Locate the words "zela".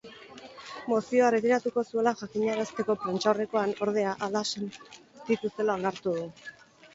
5.53-5.77